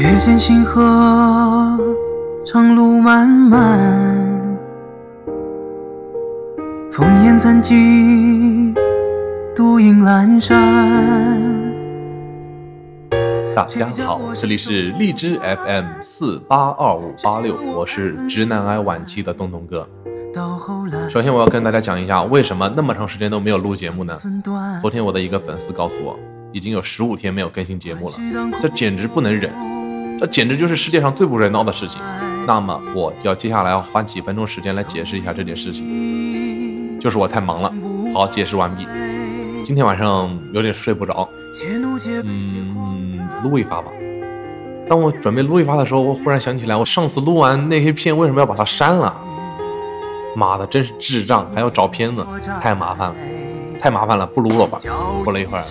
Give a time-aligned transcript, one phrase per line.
[0.00, 1.78] 月见星河，
[2.42, 3.78] 长路漫漫，
[6.90, 8.74] 烽烟残尽，
[9.54, 10.58] 独影阑珊。
[13.54, 19.86] 大家好，这里是荔枝 FM 四八二五八六，我是直男癌晚期的东东哥。
[21.10, 24.14] 首先，我要跟大家讲一下，为什么那么长时间都没有录节目呢？
[24.80, 26.18] 昨天我的一个粉丝告诉我，
[26.52, 28.14] 已经有十五天没有更新节目了，
[28.62, 29.52] 这简直不能忍，
[30.20, 31.98] 这简直就是世界上最不人道的事情。
[32.46, 37.72] 那么，我要接下来要花几分钟时间来解释一下这件事情，就是我太忙了。
[38.12, 38.86] 好，解释完毕。
[39.64, 41.26] 今天晚上有点睡不着，
[42.24, 43.90] 嗯，录一发吧。
[44.88, 49.14] 当我准备录一发的时候，我忽然想起来，我上次录完那些片为什么要把它删了？
[50.36, 52.26] 妈的，真是智障，还要找片子，
[52.60, 53.14] 太麻烦了，
[53.80, 54.78] 太麻烦了，不录了吧。
[55.24, 55.64] 过了一会儿，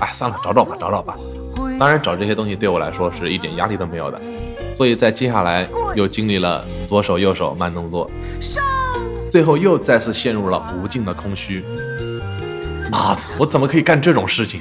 [0.00, 1.14] 哎，算了，找找吧，找找吧。
[1.78, 4.20] 当然，找这些东西对我来说是一点压力都没有的，
[4.74, 8.10] 所以在接下来又经历了左手右手慢动作，
[9.30, 11.64] 最后又再次陷入了无尽的空虚。
[12.90, 14.60] 妈的，我怎么可以干这种事情？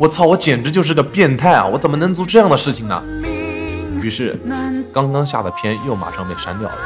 [0.00, 1.64] 我操，我简直就是个变态啊！
[1.64, 3.02] 我怎么能做这样的事情呢？
[4.02, 4.38] 于是，
[4.92, 6.76] 刚刚下的片又马上被删掉了。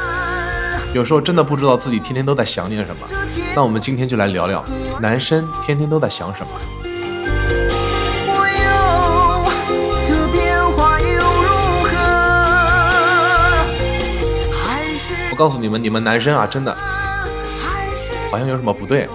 [0.93, 3.07] 有时候真的不知道自己天天都在想点什么。
[3.55, 4.63] 那我们今天就来聊聊，
[5.01, 6.47] 男生天天都在想什么。
[15.37, 16.75] 告诉你们，你们男生啊，真的
[18.31, 19.07] 好像有什么不对。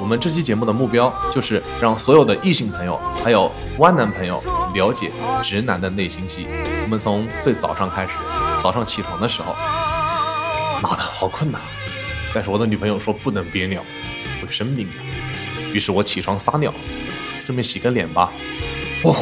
[0.00, 4.42] 我们这期节目的目标就是让所有的异性朋友，还有弯男朋友
[4.74, 5.12] 了解
[5.44, 6.48] 直男的内心戏。
[6.82, 8.10] 我们从最早上开始，
[8.64, 9.54] 早上起床的时候，
[10.82, 11.58] 妈的好困呐！
[12.34, 13.80] 但是我的女朋友说不能憋尿，
[14.40, 15.72] 会生病的。
[15.72, 16.74] 于是我起床撒尿，
[17.44, 18.32] 顺便洗个脸吧。
[19.04, 19.14] 哇、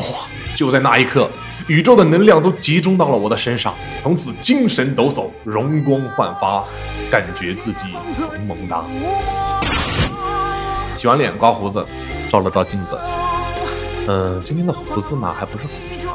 [0.57, 1.31] 就在那一刻，
[1.67, 6.65] 宇宙的能量都集中到了我的身上，从此精神抖擞，容光焕发，
[7.11, 7.85] 感觉自己
[8.47, 8.85] 萌萌哒。
[10.97, 11.85] 洗完脸，刮胡子，
[12.31, 12.99] 照了照镜子，
[14.09, 16.15] 嗯、今天的胡子嘛还不是很长，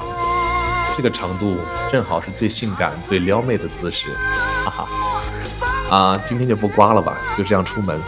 [0.96, 1.58] 这个长度
[1.92, 4.10] 正好是最性感、最撩妹的姿势，
[4.64, 4.88] 哈哈。
[5.90, 8.00] 啊，今天就不刮了吧，就这样出门，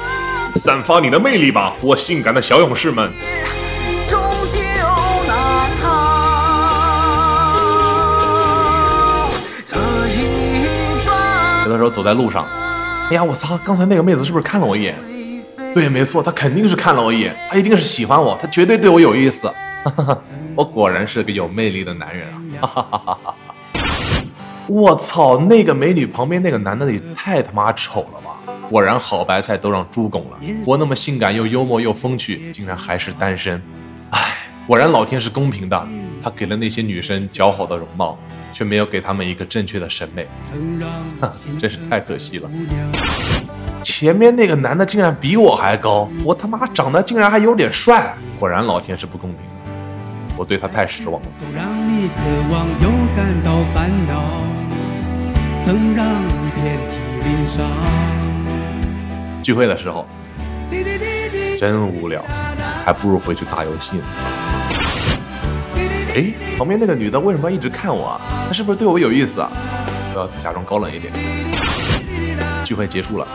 [0.55, 3.11] 散发你的魅力吧，我性感的小勇士们！
[11.77, 12.45] 的时候走在路上，
[13.09, 14.95] 哎呀，我操，刚才那个妹子是不是看了我一眼？
[15.73, 19.47] 对，没错，她肯定是看了我一眼，她一定是喜欢我，她绝对对我有意思。
[19.83, 20.19] 哈哈，
[20.55, 22.27] 我果然是个有魅力的男人
[22.59, 22.61] 啊！
[22.61, 23.35] 哈哈哈哈哈！
[24.67, 28.31] 我操，那个美女旁边那个男的也太他妈丑了吧！
[28.69, 33.61] 果然好白菜都让猪拱了，我那么性感又幽默又风趣，竟然还是单身。
[34.09, 35.87] 唉，果然老天是公平的，
[36.27, 38.19] 他给了那些女生姣好的容貌，
[38.51, 40.27] 却没有给她们一个正确的审美。
[40.51, 42.49] 哼，真是太可惜了。
[43.81, 49.71] 前面那个男的竟然比我还高，我他妈长得竟然还有点帅，果然老天是不公平的，
[50.35, 51.27] 我对他太失望了。
[51.37, 52.15] 总让你渴
[52.51, 54.43] 望又感到烦恼，
[55.63, 57.65] 曾让你遍体鳞伤。
[59.41, 60.05] 聚会的时候
[61.57, 62.21] 真无聊，
[62.83, 64.03] 还不如回去打游戏呢。
[66.17, 68.21] 哎，旁边那个女的为什么一直看我啊？
[68.47, 69.51] 她是不是对我有意思啊？
[70.15, 71.13] 我要假装高冷一点。
[72.65, 73.27] 聚会结束了，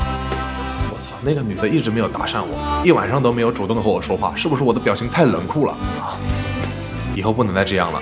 [0.91, 6.19] 我操，那个女的一直没有搭讪我，一晚上都没有主动和我说话，是不是我的表情太冷酷了啊？
[7.15, 8.00] 以后不能再这样了。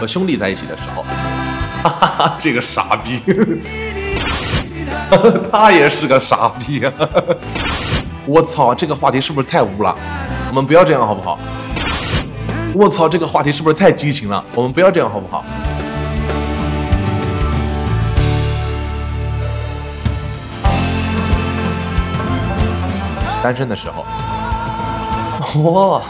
[0.00, 1.02] 和兄弟在一起的时候，
[1.82, 3.20] 哈哈哈，这个傻逼，
[5.52, 6.92] 他也是个傻逼啊！
[8.24, 9.94] 我操，这个话题是不是太污了？
[10.48, 11.38] 我们不要这样好不好？
[12.74, 14.42] 我操，这个话题是不是太激情了？
[14.54, 15.44] 我们不要这样好不好？
[23.42, 24.02] 单身的时候，
[25.62, 26.00] 哇，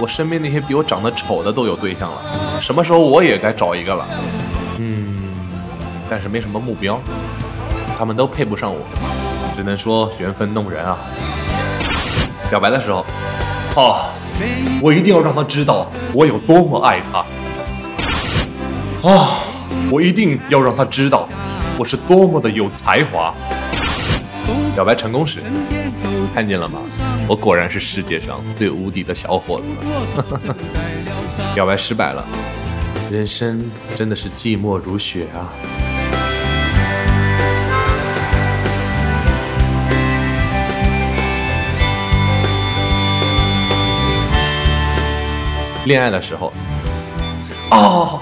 [0.00, 2.22] 我身边那些比我长得丑的都有对象了，
[2.60, 4.06] 什么时候我也该找一个了？
[4.78, 5.34] 嗯，
[6.08, 6.98] 但是没什么目标，
[7.98, 8.80] 他们都配不上我，
[9.54, 10.96] 只能说缘分弄人啊。
[12.48, 13.04] 表白的时候，
[13.76, 14.06] 哦，
[14.80, 17.18] 我一定要让他知道我有多么爱他。
[19.08, 19.44] 啊，
[19.90, 21.28] 我一定要让他知道
[21.78, 23.34] 我是多么的有才华。
[24.74, 25.40] 表白成功时，
[26.34, 26.80] 看见了吗？
[27.28, 30.54] 我果然是世界上最无敌的小伙子。
[31.54, 32.24] 表白失败了，
[33.10, 35.46] 人生真的是寂寞如雪啊。
[45.84, 46.52] 恋爱的时候，
[47.70, 48.20] 哦，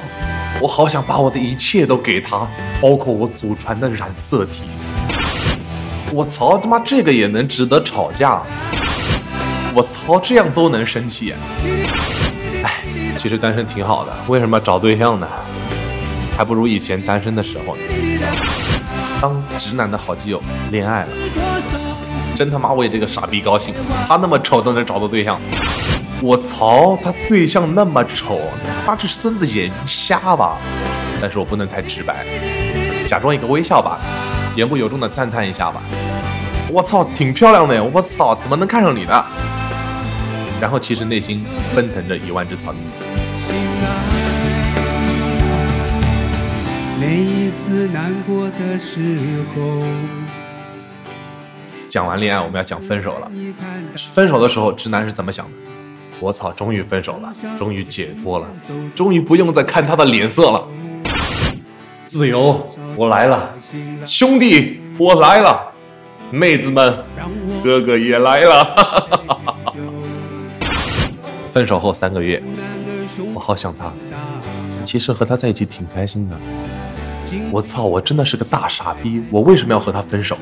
[0.61, 2.47] 我好想把我的一切都给他，
[2.81, 4.63] 包括我祖传的染色体。
[6.13, 8.43] 我操他妈，这个也能值得吵架？
[9.75, 11.33] 我操，这样都能生气？
[12.63, 12.83] 哎，
[13.17, 15.27] 其实单身挺好的，为什么找对象呢？
[16.37, 17.83] 还不如以前单身的时候呢。
[19.21, 20.43] 当直男的好基友
[20.73, 21.09] 恋爱了，
[22.35, 23.73] 真他妈为这个傻逼高兴。
[24.09, 25.41] 他那么丑都能找到对象，
[26.23, 28.41] 我操，他对象那么丑，
[28.87, 30.57] 他这孙子眼睛瞎吧？
[31.21, 32.25] 但是我不能太直白，
[33.09, 33.99] 假装一个微笑吧，
[34.55, 35.83] 言不由衷的赞叹一下吧。
[36.71, 39.25] 我操，挺漂亮的，我操，怎么能看上你呢？
[40.61, 42.93] 然后其实内心奔腾着一万只草泥马。
[47.01, 49.19] 每一次难过的时
[49.57, 49.83] 候，
[51.89, 53.29] 讲完恋爱，我们要讲分手了。
[54.13, 55.72] 分手的时候，直男是怎么想的？
[56.23, 57.29] 我操，终于分手了，
[57.59, 58.47] 终于解脱了，
[58.95, 60.65] 终于不用再看他的脸色了。
[62.07, 62.65] 自由，
[62.95, 63.53] 我来了，
[64.07, 65.61] 兄弟，我来了，
[66.31, 66.97] 妹子们，
[67.65, 69.73] 哥哥也来了。
[71.53, 72.41] 分手后三个月，
[73.35, 73.93] 我好想他，
[74.85, 76.37] 其实和他在一起挺开心的。
[77.51, 77.83] 我操！
[77.83, 79.23] 我真的是个大傻逼！
[79.29, 80.37] 我为什么要和他分手？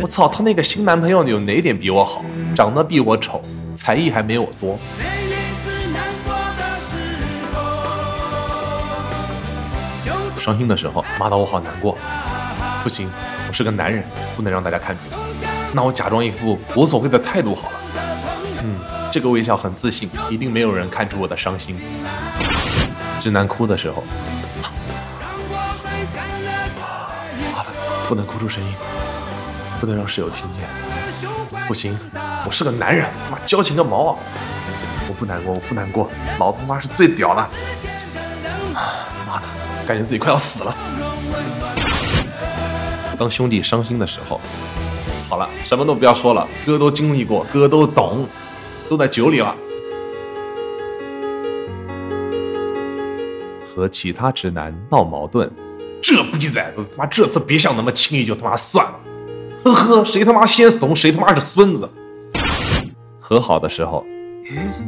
[0.00, 0.26] 我操！
[0.26, 2.24] 他那个新男朋友有哪点比我好？
[2.54, 3.42] 长得比我丑，
[3.84, 4.78] 才艺还没我多。
[10.40, 11.98] 伤心的时候，妈的我好难过。
[12.82, 13.10] 不行，
[13.46, 14.02] 我是个男人，
[14.34, 15.02] 不能让大家看出。
[15.74, 17.76] 那我假装一副无所谓的态度好了。
[18.62, 18.80] 嗯，
[19.12, 21.78] 这个微笑很自信，一定没有人看出我的伤心。
[23.20, 24.02] 直男哭的时候。
[28.08, 28.72] 不能哭出声音，
[29.84, 30.62] 不能让室友听见。
[31.68, 31.98] 不行，
[32.46, 34.18] 我是个男人，他妈矫情个毛啊！
[35.06, 36.10] 我不难过，我不难过，
[36.40, 37.46] 老子他妈是最屌的。
[39.26, 39.42] 妈的，
[39.86, 40.74] 感觉自己快要死了。
[43.18, 44.40] 当兄弟伤心的时候，
[45.28, 48.26] 好了，什么都不要说了，哥都经历过，哥都懂，
[48.88, 49.54] 都在酒里了。
[53.68, 55.50] 和其他直男闹矛盾。
[56.02, 58.98] 这逼崽子，他妈这次别想那么轻易就他妈算了，
[59.64, 61.88] 呵呵，谁他妈先怂，谁他妈是孙子。
[63.18, 64.04] 和好的时候，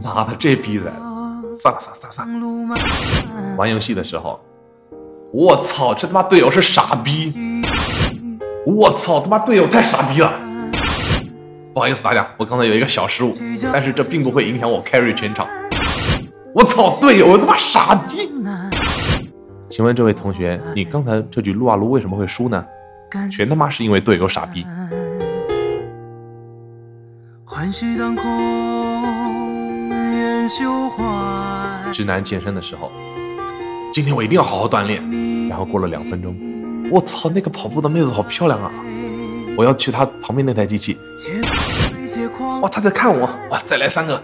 [0.04, 3.56] 妈的这逼崽子，算了算了算了。
[3.56, 4.38] 玩游戏的时候，
[5.32, 7.32] 我操，这他妈队友是傻逼，
[8.66, 10.30] 我操，他妈队友太傻逼了。
[11.72, 13.32] 不好意思大家，我刚才有一个小失误，
[13.72, 15.46] 但是这并不会影响我 carry 全场。
[16.54, 18.30] 我操，队友他妈傻逼。
[19.70, 22.62] 请问这位同学，你刚才这局撸啊撸为什么会输呢？
[23.30, 24.66] 全他妈是因为队友傻逼。
[31.92, 32.90] 直男健身的时候，
[33.92, 35.00] 今天我一定要好好锻炼。
[35.48, 36.36] 然后过了两分钟，
[36.90, 38.70] 我操，那个跑步的妹子好漂亮啊！
[39.56, 40.98] 我要去她旁边那台机器。
[42.60, 43.26] 哇，她在看我！
[43.48, 44.20] 哇，再来三个！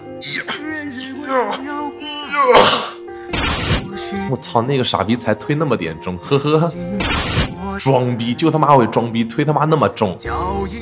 [4.31, 6.73] 我操，那个傻逼才推那么点钟，呵呵，
[7.83, 10.17] 装逼就他妈会装逼，推他妈那么重，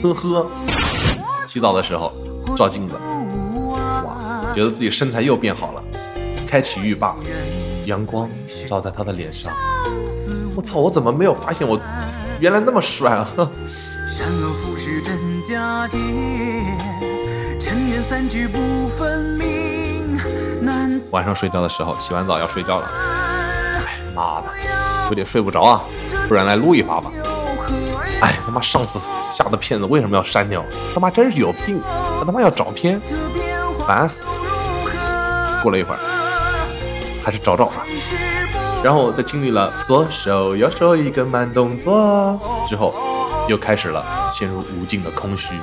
[0.03, 0.47] 呵呵。
[1.49, 2.13] 洗澡的时候
[2.55, 2.95] 照镜子，
[3.67, 5.83] 哇，觉得自己身材又变好了。
[6.47, 7.17] 开启浴霸，
[7.87, 8.29] 阳光
[8.69, 9.55] 照在他的脸上，
[10.55, 11.81] 我操，我怎么没有发现我
[12.39, 13.27] 原来那么帅啊？
[21.11, 22.87] 晚上睡觉的时候，洗完澡要睡觉了。
[22.87, 24.49] 哎妈的，
[25.11, 25.83] 有点睡不着啊，
[26.29, 27.11] 不然来撸一发吧。
[28.23, 29.01] 哎他妈，上次
[29.33, 30.65] 下的片子为什么要删掉？
[30.95, 31.81] 他妈真是有病！
[32.19, 33.01] 他他妈要找片，
[33.87, 34.27] 烦死！
[35.63, 35.99] 过了一会儿，
[37.25, 37.85] 还是找找吧。
[38.85, 42.39] 然后在经历了左手右手一个慢动作
[42.69, 42.95] 之后，
[43.49, 45.55] 又开始了陷入无尽的空虚。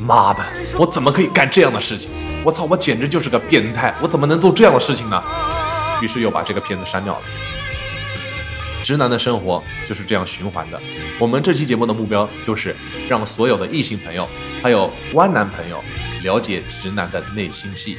[0.00, 0.42] 妈的，
[0.78, 2.10] 我怎么可以干这样的事情？
[2.44, 3.94] 我操，我简直就是个变态！
[4.00, 5.22] 我怎么能做这样的事情呢？
[6.00, 7.20] 于是又把这个片子删掉了。
[8.82, 10.80] 直男的生活就是这样循环的。
[11.18, 12.74] 我们这期节目的目标就是
[13.08, 14.28] 让所有的异性朋友，
[14.62, 15.82] 还有弯男朋友，
[16.22, 17.96] 了解直男的内心戏。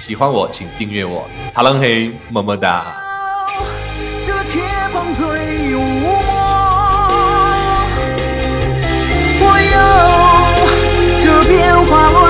[0.00, 2.96] 喜欢我，请订阅我，擦冷黑，么么哒。
[4.24, 4.62] 这铁
[4.92, 5.26] 棒我，
[9.40, 9.76] 我有
[11.20, 12.10] 这变化。
[12.14, 12.21] 我